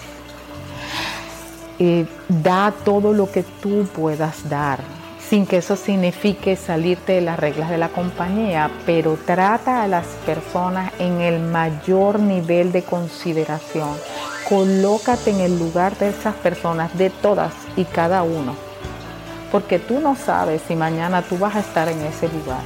Eh, 1.79 2.07
da 2.29 2.75
todo 2.85 3.13
lo 3.13 3.31
que 3.31 3.45
tú 3.63 3.87
puedas 3.95 4.49
dar, 4.49 4.81
sin 5.29 5.47
que 5.47 5.59
eso 5.59 5.77
signifique 5.77 6.57
salirte 6.57 7.13
de 7.13 7.21
las 7.21 7.39
reglas 7.39 7.71
de 7.71 7.79
la 7.79 7.89
compañía, 7.89 8.69
pero 8.85 9.17
trata 9.25 9.85
a 9.85 9.89
las 9.89 10.07
personas 10.27 10.93
en 10.99 11.21
el 11.21 11.41
mayor 11.41 12.19
nivel 12.19 12.73
de 12.73 12.83
consideración. 12.83 13.91
Colócate 14.49 15.31
en 15.31 15.41
el 15.41 15.59
lugar 15.59 15.97
de 15.99 16.09
esas 16.09 16.35
personas, 16.35 16.97
de 16.99 17.11
todas 17.11 17.53
y 17.77 17.85
cada 17.85 18.25
uno 18.25 18.68
porque 19.51 19.79
tú 19.79 20.01
no 20.01 20.15
sabes 20.17 20.63
si 20.67 20.77
mañana 20.77 21.23
tú 21.23 21.39
vas 21.39 21.57
a 21.57 21.61
estar 21.61 21.89
en 21.89 22.01
ese 22.03 22.29
lugar. 22.29 22.61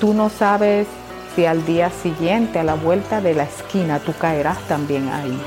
Tú 0.00 0.14
no 0.14 0.30
sabes 0.30 0.86
si 1.34 1.46
al 1.46 1.64
día 1.66 1.90
siguiente, 1.90 2.58
a 2.58 2.64
la 2.64 2.74
vuelta 2.74 3.20
de 3.20 3.34
la 3.34 3.44
esquina, 3.44 3.98
tú 3.98 4.12
caerás 4.14 4.58
también 4.66 5.08
ahí. 5.08 5.38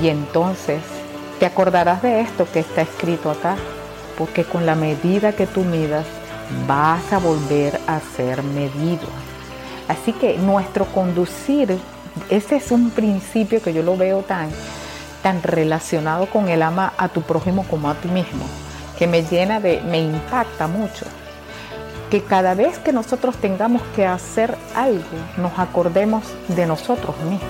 Y 0.00 0.08
entonces 0.08 0.80
te 1.40 1.46
acordarás 1.46 2.02
de 2.02 2.20
esto 2.20 2.46
que 2.50 2.60
está 2.60 2.82
escrito 2.82 3.30
acá, 3.30 3.56
porque 4.16 4.44
con 4.44 4.66
la 4.66 4.74
medida 4.74 5.32
que 5.32 5.46
tú 5.46 5.62
midas, 5.62 6.06
vas 6.66 7.12
a 7.12 7.18
volver 7.18 7.80
a 7.86 8.00
ser 8.16 8.42
medido. 8.42 9.08
Así 9.88 10.12
que 10.12 10.38
nuestro 10.38 10.86
conducir, 10.86 11.76
ese 12.30 12.56
es 12.56 12.70
un 12.70 12.90
principio 12.90 13.60
que 13.60 13.74
yo 13.74 13.82
lo 13.82 13.96
veo 13.96 14.22
tan, 14.22 14.48
tan 15.22 15.42
relacionado 15.42 16.26
con 16.26 16.48
el 16.48 16.62
ama 16.62 16.92
a 16.96 17.08
tu 17.08 17.22
prójimo 17.22 17.64
como 17.68 17.90
a 17.90 17.94
ti 17.94 18.08
mismo 18.08 18.44
que 18.98 19.06
me 19.06 19.22
llena 19.22 19.60
de, 19.60 19.80
me 19.82 19.98
impacta 20.00 20.66
mucho. 20.66 21.06
Que 22.10 22.22
cada 22.22 22.54
vez 22.54 22.78
que 22.78 22.92
nosotros 22.92 23.36
tengamos 23.36 23.82
que 23.94 24.06
hacer 24.06 24.56
algo, 24.74 25.04
nos 25.36 25.58
acordemos 25.58 26.24
de 26.48 26.66
nosotros 26.66 27.16
mismos. 27.18 27.40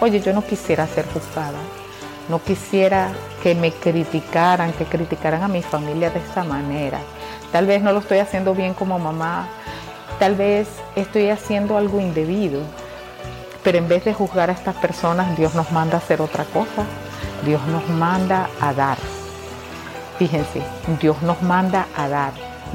Oye, 0.00 0.20
yo 0.20 0.32
no 0.32 0.44
quisiera 0.44 0.86
ser 0.86 1.06
juzgada, 1.06 1.58
no 2.28 2.42
quisiera 2.42 3.08
que 3.42 3.54
me 3.54 3.72
criticaran, 3.72 4.72
que 4.72 4.84
criticaran 4.84 5.42
a 5.42 5.48
mi 5.48 5.62
familia 5.62 6.10
de 6.10 6.18
esta 6.18 6.44
manera. 6.44 6.98
Tal 7.52 7.66
vez 7.66 7.82
no 7.82 7.92
lo 7.92 8.00
estoy 8.00 8.18
haciendo 8.18 8.54
bien 8.54 8.74
como 8.74 8.98
mamá, 8.98 9.48
tal 10.18 10.34
vez 10.34 10.68
estoy 10.94 11.30
haciendo 11.30 11.78
algo 11.78 12.00
indebido, 12.00 12.60
pero 13.64 13.78
en 13.78 13.88
vez 13.88 14.04
de 14.04 14.12
juzgar 14.12 14.50
a 14.50 14.52
estas 14.52 14.76
personas, 14.76 15.36
Dios 15.36 15.54
nos 15.54 15.72
manda 15.72 15.94
a 15.94 15.98
hacer 15.98 16.20
otra 16.20 16.44
cosa. 16.44 16.84
Dios 17.44 17.60
nos 17.66 17.88
manda 17.88 18.48
a 18.60 18.72
dar. 18.72 19.15
Fíjense, 20.18 20.62
Dios 21.00 21.20
nos 21.22 21.42
manda 21.42 21.86
a 21.96 22.08
dar. 22.08 22.32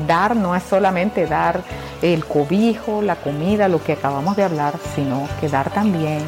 Dar 0.07 0.35
no 0.35 0.55
es 0.55 0.63
solamente 0.63 1.25
dar 1.25 1.61
el 2.01 2.25
cobijo, 2.25 3.01
la 3.01 3.15
comida, 3.15 3.67
lo 3.67 3.83
que 3.83 3.93
acabamos 3.93 4.35
de 4.35 4.43
hablar, 4.43 4.75
sino 4.95 5.27
que 5.39 5.49
dar 5.49 5.69
también 5.71 6.21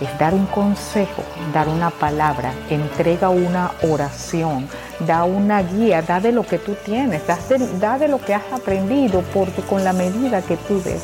es 0.00 0.18
dar 0.18 0.34
un 0.34 0.46
consejo, 0.46 1.22
dar 1.52 1.68
una 1.68 1.90
palabra, 1.90 2.52
entrega 2.70 3.28
una 3.28 3.72
oración, 3.82 4.68
da 5.06 5.24
una 5.24 5.62
guía, 5.62 6.02
da 6.02 6.20
de 6.20 6.32
lo 6.32 6.42
que 6.42 6.58
tú 6.58 6.74
tienes, 6.84 7.22
da 7.26 7.98
de, 7.98 8.08
lo 8.08 8.18
que 8.18 8.34
has 8.34 8.52
aprendido, 8.52 9.22
porque 9.32 9.62
con 9.62 9.84
la 9.84 9.92
medida 9.92 10.42
que 10.42 10.56
tú 10.56 10.82
des, 10.82 11.02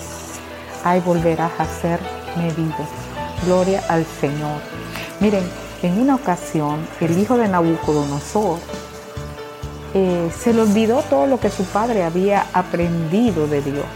ahí 0.84 1.00
volverás 1.00 1.52
a 1.58 1.64
ser 1.64 2.00
medido. 2.36 2.74
Gloria 3.44 3.82
al 3.88 4.04
Señor. 4.20 4.60
Miren, 5.20 5.44
en 5.82 6.00
una 6.00 6.16
ocasión 6.16 6.86
el 7.00 7.16
hijo 7.18 7.36
de 7.36 7.48
Nabucodonosor 7.48 8.58
eh, 9.95 10.30
se 10.37 10.52
le 10.52 10.62
olvidó 10.62 11.02
todo 11.02 11.26
lo 11.26 11.40
que 11.40 11.50
su 11.50 11.64
padre 11.64 12.04
había 12.04 12.47
aprendido 12.52 13.47
de 13.47 13.62
Dios. 13.62 13.87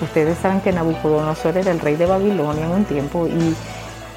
Ustedes 0.00 0.38
saben 0.38 0.60
que 0.60 0.72
Nabucodonosor 0.72 1.56
era 1.56 1.70
el 1.70 1.80
rey 1.80 1.96
de 1.96 2.06
Babilonia 2.06 2.64
en 2.64 2.70
un 2.70 2.84
tiempo 2.84 3.26
y 3.26 3.54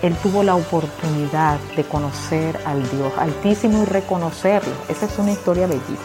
él 0.01 0.15
tuvo 0.21 0.43
la 0.43 0.55
oportunidad 0.55 1.59
de 1.75 1.83
conocer 1.83 2.59
al 2.65 2.81
Dios 2.91 3.11
altísimo 3.17 3.83
y 3.83 3.85
reconocerlo. 3.85 4.73
Esa 4.89 5.05
es 5.05 5.17
una 5.17 5.31
historia 5.31 5.65
bellísima. 5.65 5.97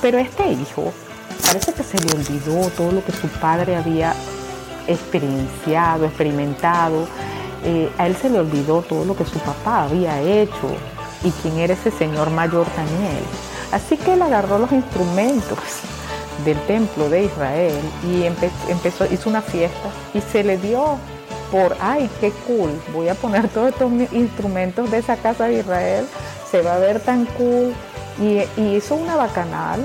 Pero 0.00 0.18
este 0.18 0.52
hijo 0.52 0.92
parece 1.44 1.72
que 1.72 1.82
se 1.82 1.98
le 1.98 2.12
olvidó 2.12 2.68
todo 2.70 2.92
lo 2.92 3.04
que 3.04 3.12
su 3.12 3.28
padre 3.28 3.76
había 3.76 4.14
experienciado, 4.86 6.04
experimentado. 6.06 7.08
Eh, 7.64 7.90
a 7.98 8.06
él 8.06 8.16
se 8.16 8.30
le 8.30 8.38
olvidó 8.38 8.82
todo 8.82 9.04
lo 9.04 9.16
que 9.16 9.24
su 9.24 9.38
papá 9.38 9.84
había 9.84 10.20
hecho 10.20 10.68
y 11.24 11.30
quién 11.30 11.58
era 11.58 11.74
ese 11.74 11.90
señor 11.90 12.30
mayor 12.30 12.66
Daniel. 12.76 13.24
Así 13.72 13.96
que 13.96 14.14
él 14.14 14.22
agarró 14.22 14.58
los 14.58 14.72
instrumentos 14.72 15.58
del 16.44 16.58
templo 16.66 17.08
de 17.10 17.24
Israel 17.24 17.80
y 18.04 18.24
empezó, 18.24 19.06
hizo 19.12 19.28
una 19.28 19.42
fiesta 19.42 19.90
y 20.14 20.20
se 20.20 20.44
le 20.44 20.56
dio 20.56 20.98
por, 21.50 21.76
ay, 21.80 22.10
qué 22.20 22.30
cool, 22.46 22.70
voy 22.92 23.08
a 23.08 23.14
poner 23.14 23.48
todos 23.54 23.70
estos 23.70 23.90
instrumentos 24.12 24.90
de 24.90 24.98
esa 24.98 25.16
casa 25.16 25.46
de 25.46 25.60
Israel, 25.60 26.06
se 26.50 26.62
va 26.62 26.74
a 26.74 26.78
ver 26.78 27.00
tan 27.00 27.26
cool. 27.26 27.74
Y, 28.20 28.42
hizo 28.60 28.96
una 28.96 29.14
bacanal, 29.14 29.80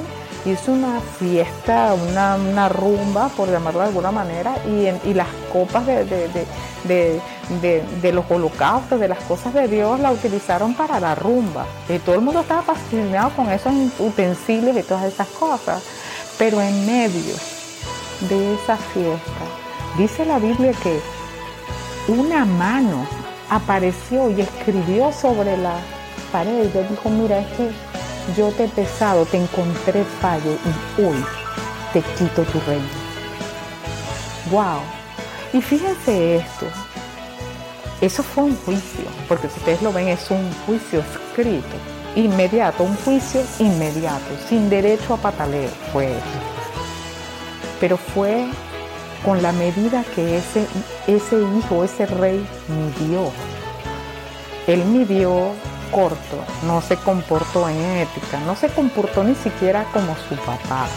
hizo 0.46 0.72
una 0.72 1.00
fiesta, 1.00 1.94
una, 1.94 2.70
rumba, 2.70 3.30
por 3.30 3.50
llamarlo 3.50 3.80
de 3.82 3.88
alguna 3.88 4.12
manera, 4.12 4.56
y, 4.66 5.14
las 5.14 5.28
copas 5.52 5.86
de, 5.86 7.22
los 8.12 8.26
holocaustos, 8.30 9.00
de 9.00 9.08
las 9.08 9.20
cosas 9.20 9.54
de 9.54 9.68
Dios, 9.68 10.00
la 10.00 10.12
utilizaron 10.12 10.74
para 10.74 11.00
la 11.00 11.16
rumba. 11.16 11.66
Y 11.88 12.00
todo 12.00 12.16
el 12.16 12.22
mundo 12.22 12.42
estaba 12.42 12.62
fascinado 12.62 13.30
con 13.36 13.50
esos 13.50 13.74
utensilios 14.00 14.76
y 14.78 14.84
todas 14.84 15.06
esas 15.06 15.28
cosas. 15.28 15.82
Pero 16.38 16.62
en 16.62 16.86
medio 16.86 17.36
de 18.30 18.56
esa 18.56 18.76
fiesta, 18.78 19.46
dice 19.98 20.26
la 20.26 20.40
Biblia 20.40 20.74
que 20.82 21.00
una 22.08 22.44
mano 22.44 23.06
apareció 23.50 24.30
y 24.30 24.42
escribió 24.42 25.12
sobre 25.14 25.56
la 25.58 25.76
pared 26.32 26.66
y 26.66 26.90
dijo, 26.90 27.10
mira, 27.10 27.40
es 27.40 27.48
que 27.54 27.70
yo 28.38 28.52
te 28.52 28.66
he 28.66 28.68
pesado, 28.68 29.26
te 29.26 29.38
encontré 29.38 30.04
fallo 30.22 30.52
y 30.52 31.02
hoy 31.02 31.26
te 31.92 32.02
quito 32.02 32.44
tu 32.44 32.60
reino. 32.62 32.88
¡Wow! 34.52 34.82
Y 35.54 35.62
fíjense 35.62 36.38
esto, 36.38 36.66
eso 38.02 38.24
fue 38.24 38.44
un 38.44 38.58
juicio, 38.66 39.06
porque 39.28 39.48
si 39.48 39.60
ustedes 39.60 39.82
lo 39.82 39.94
ven 39.94 40.10
es 40.10 40.30
un 40.30 40.52
juicio 40.66 41.02
escrito, 41.02 41.76
inmediato, 42.16 42.84
un 42.84 42.96
juicio 42.98 43.42
inmediato, 43.60 44.26
sin 44.50 44.70
derecho 44.70 45.14
a 45.14 45.18
pataleo 45.18 45.70
fue 45.92 46.14
Pero 47.80 47.98
fue 47.98 48.46
con 49.24 49.42
la 49.42 49.52
medida 49.54 50.04
que 50.16 50.38
ese, 50.38 50.68
ese 51.08 51.38
hijo, 51.58 51.84
ese 51.84 52.06
rey 52.06 52.46
midió. 52.68 53.32
Él 54.68 54.84
midió 54.86 55.54
corto, 55.94 56.44
no 56.66 56.82
se 56.82 56.98
comportó 56.98 57.70
en 57.70 57.80
ética, 57.98 58.40
no 58.46 58.56
se 58.56 58.70
comportó 58.70 59.24
ni 59.24 59.36
siquiera 59.36 59.86
como 59.94 60.16
su 60.28 60.36
papá. 60.36 60.88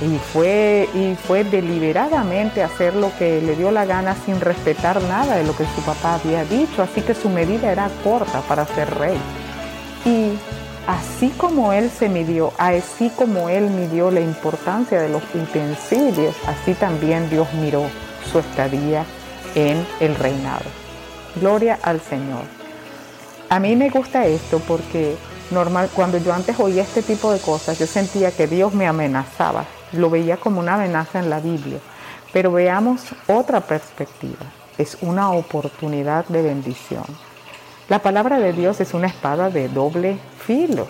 Y 0.00 0.18
fue, 0.18 0.88
y 0.94 1.14
fue 1.14 1.44
deliberadamente 1.44 2.62
hacer 2.62 2.94
lo 2.94 3.16
que 3.18 3.40
le 3.40 3.54
dio 3.54 3.70
la 3.70 3.84
gana 3.84 4.16
sin 4.24 4.40
respetar 4.40 5.00
nada 5.02 5.36
de 5.36 5.44
lo 5.44 5.56
que 5.56 5.64
su 5.64 5.82
papá 5.82 6.14
había 6.14 6.44
dicho, 6.44 6.82
así 6.82 7.02
que 7.02 7.14
su 7.14 7.28
medida 7.28 7.70
era 7.70 7.88
corta 8.02 8.40
para 8.42 8.66
ser 8.66 8.92
rey. 8.98 9.18
Y 10.04 10.32
así 10.88 11.28
como 11.30 11.72
él 11.72 11.88
se 11.90 12.08
midió, 12.08 12.52
así 12.58 13.10
como 13.10 13.48
él 13.48 13.70
midió 13.70 14.10
la 14.10 14.20
importancia 14.20 15.00
de 15.00 15.08
los 15.08 15.22
utensilios, 15.34 16.34
así 16.48 16.74
también 16.74 17.30
Dios 17.30 17.46
miró 17.54 17.84
su 18.30 18.40
estadía 18.40 19.04
en 19.54 19.86
el 20.00 20.16
reinado. 20.16 20.64
Gloria 21.36 21.78
al 21.82 22.00
Señor. 22.00 22.61
A 23.52 23.60
mí 23.60 23.76
me 23.76 23.90
gusta 23.90 24.24
esto 24.24 24.60
porque 24.60 25.14
normal 25.50 25.90
cuando 25.94 26.16
yo 26.16 26.32
antes 26.32 26.58
oía 26.58 26.84
este 26.84 27.02
tipo 27.02 27.30
de 27.30 27.38
cosas, 27.38 27.78
yo 27.78 27.86
sentía 27.86 28.30
que 28.30 28.46
Dios 28.46 28.72
me 28.72 28.86
amenazaba, 28.86 29.66
lo 29.92 30.08
veía 30.08 30.38
como 30.38 30.58
una 30.58 30.76
amenaza 30.76 31.18
en 31.18 31.28
la 31.28 31.38
Biblia. 31.38 31.78
Pero 32.32 32.50
veamos 32.50 33.02
otra 33.28 33.60
perspectiva, 33.60 34.46
es 34.78 34.96
una 35.02 35.32
oportunidad 35.32 36.24
de 36.28 36.40
bendición. 36.40 37.04
La 37.90 37.98
palabra 37.98 38.38
de 38.38 38.54
Dios 38.54 38.80
es 38.80 38.94
una 38.94 39.08
espada 39.08 39.50
de 39.50 39.68
doble 39.68 40.16
filo 40.46 40.86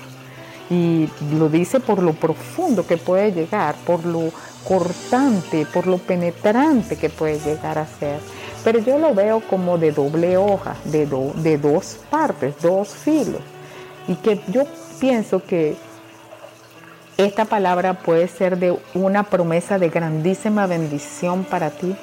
y 0.71 1.09
lo 1.37 1.49
dice 1.49 1.81
por 1.81 2.01
lo 2.01 2.13
profundo 2.13 2.87
que 2.87 2.97
puede 2.97 3.33
llegar, 3.33 3.75
por 3.85 4.07
lo 4.07 4.31
cortante, 4.63 5.67
por 5.67 5.89
lo 5.89 5.99
penetrante 5.99 6.97
que 6.97 7.11
puede 7.11 7.41
llegar 7.41 7.79
a 7.79 7.87
ser. 7.89 8.21
Pero 8.65 8.79
yo 8.79 8.99
lo 8.99 9.15
veo 9.15 9.41
como 9.41 9.77
de 9.77 9.91
doble 9.91 10.37
hoja, 10.37 10.77
de, 10.85 11.07
dos 11.59 11.99
partes, 12.11 12.55
dos 12.63 12.89
filos. 12.89 13.41
Y 14.07 14.15
que 14.17 14.41
yo 14.49 14.65
pienso 15.01 15.43
que 15.45 15.77
esta 17.17 17.45
palabra 17.45 17.95
puede 17.95 18.29
ser 18.29 18.59
de 18.59 18.79
una 18.95 19.25
promesa 19.25 19.79
de 19.79 19.89
grandísima 19.89 20.67
bendición 20.67 21.45
para 21.45 21.71
ti 21.71 21.97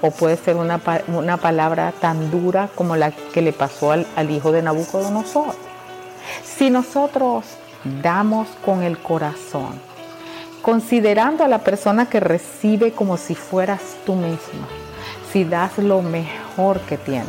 o 0.00 0.10
puede 0.10 0.36
ser 0.36 0.56
una, 0.56 0.78
palabra 0.78 1.92
tan 2.00 2.30
dura 2.30 2.68
como 2.74 2.96
la 2.96 3.12
que 3.12 3.40
le 3.40 3.52
pasó 3.52 3.92
al, 3.92 4.06
al 4.16 4.30
hijo 4.30 4.52
de 4.52 4.62
Nabucodonosor. 4.62 5.54
Si 6.44 6.70
nosotros 6.70 7.44
damos 8.02 8.48
con 8.64 8.82
el 8.82 8.98
corazón, 8.98 9.80
considerando 10.60 11.44
a 11.44 11.48
la 11.48 11.58
persona 11.58 12.06
que 12.06 12.20
recibe 12.20 12.92
como 12.92 13.16
si 13.16 13.34
fueras 13.34 13.80
tú 14.04 14.14
misma, 14.14 14.68
si 15.32 15.44
das 15.44 15.78
lo 15.78 16.02
mejor 16.02 16.80
que 16.80 16.98
tienes, 16.98 17.28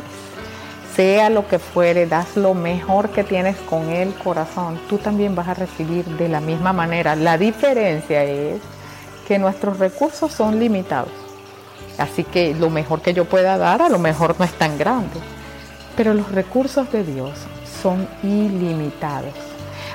sea 0.94 1.30
lo 1.30 1.48
que 1.48 1.58
fuere, 1.58 2.06
das 2.06 2.36
lo 2.36 2.54
mejor 2.54 3.10
que 3.10 3.24
tienes 3.24 3.56
con 3.68 3.88
el 3.90 4.14
corazón, 4.14 4.78
tú 4.88 4.98
también 4.98 5.34
vas 5.34 5.48
a 5.48 5.54
recibir 5.54 6.04
de 6.04 6.28
la 6.28 6.40
misma 6.40 6.72
manera. 6.72 7.16
La 7.16 7.38
diferencia 7.38 8.24
es 8.24 8.60
que 9.26 9.38
nuestros 9.38 9.78
recursos 9.78 10.32
son 10.32 10.60
limitados 10.60 11.24
Así 11.98 12.24
que 12.24 12.54
lo 12.54 12.70
mejor 12.70 13.00
que 13.02 13.14
yo 13.14 13.24
pueda 13.24 13.56
dar 13.56 13.80
a 13.82 13.88
lo 13.88 13.98
mejor 13.98 14.36
no 14.38 14.44
es 14.44 14.52
tan 14.52 14.76
grande. 14.78 15.20
Pero 15.96 16.12
los 16.12 16.30
recursos 16.32 16.90
de 16.90 17.04
Dios 17.04 17.32
son 17.82 18.08
ilimitados. 18.22 19.34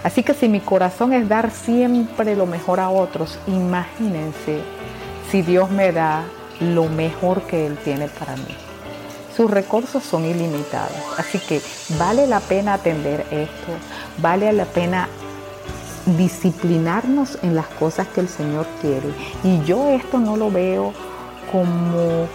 Así 0.04 0.24
que 0.24 0.34
si 0.34 0.48
mi 0.48 0.62
corazón 0.62 1.12
es 1.12 1.28
dar 1.28 1.51
siempre 1.51 2.36
lo 2.36 2.46
mejor 2.46 2.80
a 2.80 2.89
otros, 2.89 3.38
imagínense 3.48 4.62
si 5.30 5.42
Dios 5.42 5.70
me 5.70 5.92
da 5.92 6.24
lo 6.60 6.86
mejor 6.86 7.44
que 7.44 7.66
Él 7.66 7.78
tiene 7.84 8.08
para 8.08 8.36
mí. 8.36 8.56
Sus 9.36 9.50
recursos 9.50 10.04
son 10.04 10.25
ilimitados. 10.25 10.98
Así 11.18 11.39
que 11.39 11.62
vale 11.98 12.28
la 12.28 12.42
pena 12.42 12.74
atender 12.74 13.25
esto, 13.32 13.72
vale 14.22 14.51
la 14.51 14.66
pena 14.66 15.08
disciplinarnos 16.17 17.38
en 17.41 17.56
las 17.56 17.67
cosas 17.67 18.08
que 18.08 18.22
el 18.22 18.28
Señor 18.28 18.65
quiere. 18.82 19.10
Y 19.43 19.63
yo 19.63 19.89
esto 19.89 20.19
no 20.19 20.36
lo 20.36 20.52
veo 20.52 20.93
como, 21.52 22.28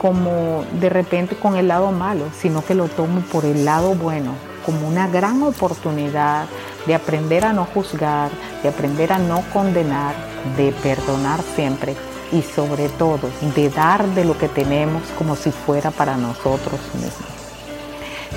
como 0.00 0.64
de 0.80 0.90
repente 0.90 1.36
con 1.36 1.56
el 1.56 1.68
lado 1.68 1.90
malo, 1.90 2.26
sino 2.40 2.64
que 2.64 2.74
lo 2.74 2.88
tomo 2.88 3.20
por 3.22 3.44
el 3.44 3.64
lado 3.64 3.94
bueno, 3.94 4.34
como 4.64 4.86
una 4.86 5.08
gran 5.08 5.42
oportunidad 5.42 6.46
de 6.86 6.94
aprender 6.94 7.44
a 7.44 7.52
no 7.52 7.64
juzgar, 7.64 8.30
de 8.62 8.68
aprender 8.68 9.12
a 9.12 9.18
no 9.18 9.42
condenar, 9.52 10.14
de 10.56 10.70
perdonar 10.70 11.40
siempre 11.56 11.96
y 12.34 12.42
sobre 12.42 12.88
todo 12.88 13.30
de 13.54 13.70
dar 13.70 14.06
de 14.08 14.24
lo 14.24 14.36
que 14.36 14.48
tenemos 14.48 15.02
como 15.16 15.36
si 15.36 15.52
fuera 15.52 15.92
para 15.92 16.16
nosotros 16.16 16.80
mismos. 16.94 17.34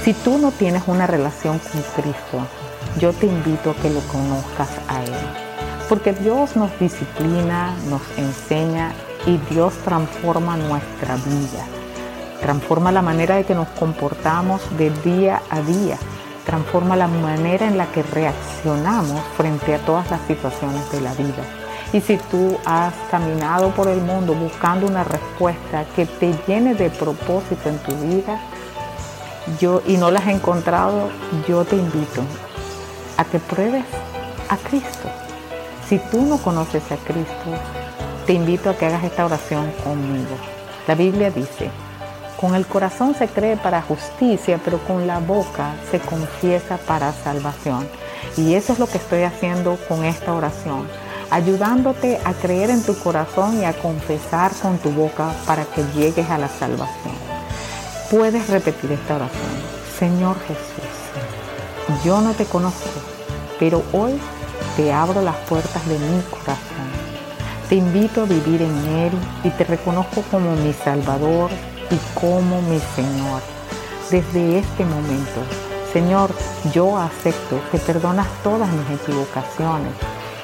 Si 0.03 0.13
tú 0.13 0.37
no 0.37 0.51
tienes 0.51 0.83
una 0.85 1.07
relación 1.07 1.59
con 1.59 1.81
Cristo, 1.95 2.45
yo 2.99 3.11
te 3.11 3.25
invito 3.25 3.71
a 3.71 3.75
que 3.75 3.89
lo 3.89 3.99
conozcas 4.01 4.69
a 4.87 5.03
Él. 5.03 5.13
Porque 5.89 6.13
Dios 6.13 6.55
nos 6.55 6.77
disciplina, 6.79 7.73
nos 7.89 8.01
enseña 8.17 8.93
y 9.25 9.37
Dios 9.51 9.73
transforma 9.83 10.57
nuestra 10.57 11.15
vida. 11.15 11.65
Transforma 12.41 12.91
la 12.91 13.01
manera 13.01 13.37
de 13.37 13.45
que 13.45 13.55
nos 13.55 13.67
comportamos 13.69 14.61
de 14.77 14.91
día 15.03 15.41
a 15.49 15.61
día. 15.61 15.97
Transforma 16.45 16.95
la 16.95 17.07
manera 17.07 17.65
en 17.65 17.77
la 17.77 17.87
que 17.87 18.03
reaccionamos 18.03 19.21
frente 19.35 19.73
a 19.73 19.79
todas 19.79 20.09
las 20.11 20.21
situaciones 20.27 20.89
de 20.91 21.01
la 21.01 21.13
vida. 21.15 21.66
Y 21.93 22.01
si 22.01 22.17
tú 22.17 22.57
has 22.65 22.93
caminado 23.09 23.69
por 23.71 23.87
el 23.87 24.01
mundo 24.01 24.33
buscando 24.33 24.87
una 24.87 25.03
respuesta 25.03 25.85
que 25.95 26.05
te 26.05 26.33
llene 26.45 26.75
de 26.75 26.89
propósito 26.89 27.69
en 27.69 27.77
tu 27.79 27.95
vida 27.95 28.39
yo, 29.59 29.81
y 29.87 29.97
no 29.97 30.11
la 30.11 30.19
has 30.19 30.27
encontrado, 30.27 31.09
yo 31.47 31.63
te 31.63 31.77
invito 31.77 32.21
a 33.15 33.23
que 33.23 33.39
pruebes 33.39 33.85
a 34.49 34.57
Cristo. 34.57 35.09
Si 35.87 35.99
tú 35.99 36.21
no 36.23 36.37
conoces 36.37 36.83
a 36.91 36.97
Cristo, 36.97 37.51
te 38.25 38.33
invito 38.33 38.69
a 38.69 38.75
que 38.75 38.85
hagas 38.85 39.05
esta 39.05 39.25
oración 39.25 39.71
conmigo. 39.83 40.35
La 40.85 40.95
Biblia 40.95 41.31
dice, 41.31 41.69
con 42.39 42.55
el 42.55 42.67
corazón 42.67 43.15
se 43.15 43.27
cree 43.27 43.57
para 43.57 43.81
justicia, 43.81 44.59
pero 44.63 44.79
con 44.79 45.07
la 45.07 45.19
boca 45.19 45.75
se 45.89 45.99
confiesa 45.99 46.77
para 46.77 47.13
salvación. 47.13 47.87
Y 48.35 48.53
eso 48.53 48.73
es 48.73 48.79
lo 48.79 48.87
que 48.87 48.97
estoy 48.97 49.23
haciendo 49.23 49.77
con 49.87 50.03
esta 50.03 50.33
oración, 50.33 50.87
ayudándote 51.29 52.19
a 52.23 52.33
creer 52.33 52.69
en 52.69 52.83
tu 52.83 52.97
corazón 52.97 53.61
y 53.61 53.65
a 53.65 53.73
confesar 53.73 54.51
con 54.61 54.77
tu 54.77 54.91
boca 54.91 55.31
para 55.45 55.65
que 55.65 55.83
llegues 55.95 56.29
a 56.29 56.37
la 56.37 56.47
salvación. 56.47 57.15
Puedes 58.09 58.49
repetir 58.49 58.91
esta 58.91 59.15
oración. 59.15 59.51
Señor 59.99 60.37
Jesús, 60.41 62.03
yo 62.03 62.21
no 62.21 62.33
te 62.33 62.45
conozco, 62.45 62.89
pero 63.59 63.83
hoy 63.91 64.19
te 64.75 64.93
abro 64.93 65.21
las 65.21 65.35
puertas 65.47 65.87
de 65.87 65.97
mi 65.97 66.21
corazón 66.23 66.77
te 67.69 67.75
invito 67.75 68.21
a 68.21 68.25
vivir 68.25 68.61
en 68.61 68.85
Él 68.87 69.11
y 69.43 69.49
te 69.49 69.65
reconozco 69.65 70.21
como 70.31 70.55
mi 70.55 70.71
Salvador 70.71 71.51
y 71.91 71.97
como 72.17 72.61
mi 72.61 72.79
Señor. 72.95 73.41
Desde 74.09 74.59
este 74.59 74.85
momento, 74.85 75.41
Señor, 75.91 76.31
yo 76.73 76.97
acepto 76.97 77.59
que 77.69 77.77
perdonas 77.77 78.27
todas 78.41 78.69
mis 78.69 79.01
equivocaciones 79.01 79.91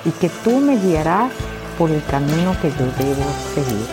y 0.06 0.12
que 0.12 0.30
tú 0.44 0.60
me 0.60 0.78
guiarás 0.78 1.32
por 1.78 1.90
el 1.90 2.04
camino 2.06 2.56
que 2.62 2.70
yo 2.72 2.86
debo 2.98 3.24
seguir. 3.54 3.88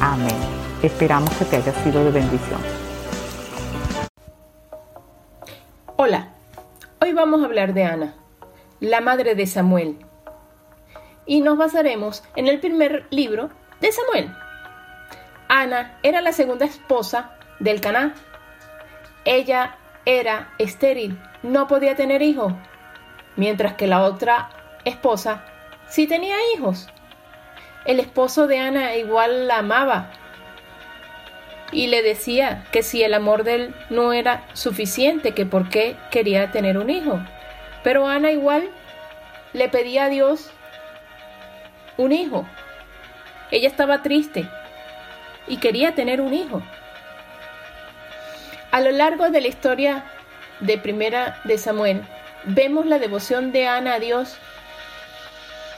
Amén. 0.00 0.36
Esperamos 0.82 1.30
que 1.34 1.44
te 1.44 1.56
haya 1.56 1.72
sido 1.82 2.04
de 2.04 2.10
bendición. 2.10 2.60
Hola, 5.96 6.28
hoy 7.00 7.12
vamos 7.12 7.42
a 7.42 7.44
hablar 7.44 7.74
de 7.74 7.84
Ana, 7.84 8.14
la 8.80 9.00
madre 9.00 9.34
de 9.34 9.46
Samuel 9.46 9.98
y 11.26 11.40
nos 11.40 11.56
basaremos 11.56 12.24
en 12.34 12.48
el 12.48 12.58
primer 12.60 13.06
libro 13.10 13.50
de 13.80 13.92
Samuel. 13.92 14.34
Ana 15.48 15.98
era 16.02 16.20
la 16.20 16.32
segunda 16.32 16.66
esposa 16.66 17.36
del 17.60 17.80
Caná. 17.80 18.14
Ella 19.24 19.76
era 20.04 20.52
estéril, 20.58 21.20
no 21.42 21.68
podía 21.68 21.94
tener 21.94 22.22
hijos, 22.22 22.52
mientras 23.36 23.74
que 23.74 23.86
la 23.86 24.02
otra 24.02 24.48
esposa 24.84 25.44
sí 25.88 26.06
tenía 26.06 26.36
hijos. 26.54 26.88
El 27.84 28.00
esposo 28.00 28.46
de 28.46 28.58
Ana 28.58 28.96
igual 28.96 29.48
la 29.48 29.58
amaba 29.58 30.10
y 31.72 31.86
le 31.86 32.02
decía 32.02 32.64
que 32.70 32.82
si 32.82 33.02
el 33.02 33.14
amor 33.14 33.44
de 33.44 33.54
él 33.54 33.74
no 33.90 34.12
era 34.12 34.44
suficiente, 34.52 35.32
que 35.32 35.46
por 35.46 35.68
qué 35.68 35.96
quería 36.10 36.50
tener 36.50 36.78
un 36.78 36.90
hijo. 36.90 37.18
Pero 37.82 38.06
Ana 38.06 38.30
igual 38.30 38.68
le 39.52 39.68
pedía 39.68 40.04
a 40.04 40.08
Dios 40.08 40.50
un 41.96 42.12
hijo. 42.12 42.46
Ella 43.50 43.68
estaba 43.68 44.02
triste 44.02 44.48
y 45.46 45.56
quería 45.56 45.94
tener 45.94 46.20
un 46.20 46.34
hijo. 46.34 46.62
A 48.70 48.80
lo 48.80 48.90
largo 48.90 49.30
de 49.30 49.40
la 49.40 49.48
historia 49.48 50.04
de 50.60 50.78
Primera 50.78 51.40
de 51.44 51.58
Samuel, 51.58 52.02
vemos 52.44 52.86
la 52.86 52.98
devoción 52.98 53.52
de 53.52 53.66
Ana 53.66 53.94
a 53.94 53.98
Dios. 53.98 54.38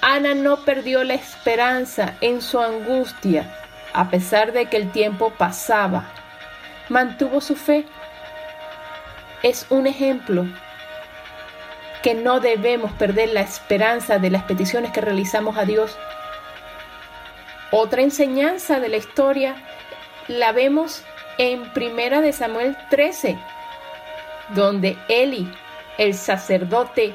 Ana 0.07 0.35
no 0.35 0.59
perdió 0.59 1.03
la 1.03 1.15
esperanza 1.15 2.13
en 2.21 2.43
su 2.43 2.61
angustia 2.61 3.51
a 3.95 4.11
pesar 4.11 4.53
de 4.53 4.67
que 4.67 4.77
el 4.77 4.93
tiempo 4.93 5.31
pasaba, 5.31 6.05
mantuvo 6.91 7.41
su 7.41 7.57
fe. 7.57 7.87
Es 9.43 9.65
un 9.71 9.87
ejemplo 9.87 10.45
que 12.03 12.13
no 12.13 12.41
debemos 12.41 12.93
perder 12.93 13.31
la 13.31 13.41
esperanza 13.41 14.19
de 14.19 14.29
las 14.29 14.43
peticiones 14.43 14.93
que 14.93 15.01
realizamos 15.01 15.57
a 15.57 15.65
Dios. 15.65 15.97
Otra 17.71 18.03
enseñanza 18.03 18.81
de 18.81 18.91
la 18.91 18.99
historia 18.99 19.57
la 20.29 20.53
vemos 20.53 21.03
en 21.39 21.73
Primera 21.73 22.21
de 22.21 22.35
Samuel 22.35 22.77
13, 22.91 23.39
donde 24.51 24.99
Eli, 25.09 25.51
el 25.97 26.13
sacerdote, 26.13 27.15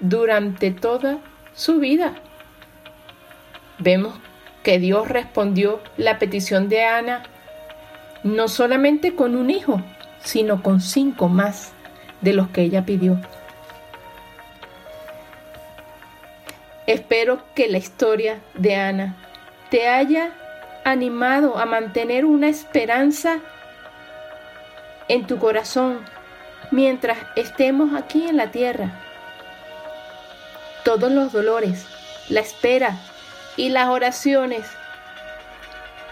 durante 0.00 0.70
toda 0.70 1.18
su 1.54 1.78
vida. 1.78 2.14
Vemos 3.78 4.14
que 4.62 4.78
Dios 4.78 5.08
respondió 5.08 5.80
la 5.96 6.18
petición 6.18 6.68
de 6.68 6.84
Ana 6.84 7.22
no 8.22 8.48
solamente 8.48 9.14
con 9.14 9.36
un 9.36 9.50
hijo, 9.50 9.80
sino 10.20 10.62
con 10.62 10.80
cinco 10.80 11.28
más 11.28 11.72
de 12.20 12.32
los 12.32 12.48
que 12.48 12.62
ella 12.62 12.84
pidió. 12.84 13.20
Espero 16.86 17.42
que 17.54 17.68
la 17.68 17.78
historia 17.78 18.40
de 18.54 18.74
Ana 18.74 19.16
te 19.70 19.88
haya 19.88 20.32
animado 20.84 21.58
a 21.58 21.66
mantener 21.66 22.24
una 22.24 22.48
esperanza 22.48 23.38
en 25.08 25.26
tu 25.26 25.38
corazón 25.38 26.00
mientras 26.70 27.18
estemos 27.36 27.94
aquí 27.94 28.26
en 28.26 28.36
la 28.38 28.50
tierra. 28.50 29.07
Todos 30.84 31.10
los 31.12 31.32
dolores, 31.32 31.86
la 32.28 32.40
espera 32.40 32.96
y 33.56 33.70
las 33.70 33.88
oraciones 33.88 34.66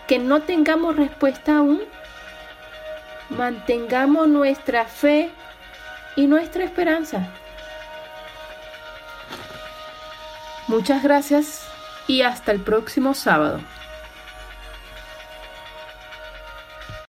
que 0.07 0.19
no 0.19 0.43
tengamos 0.43 0.97
respuesta 0.97 1.59
aún, 1.59 1.83
mantengamos 3.31 4.29
nuestra 4.29 4.85
fe 4.85 5.31
y 6.15 6.27
nuestra 6.27 6.65
esperanza. 6.65 7.29
Muchas 10.69 11.03
gracias 11.03 11.67
y 12.07 12.23
hasta 12.23 12.53
el 12.53 12.61
próximo 12.61 13.15
sábado. 13.15 13.61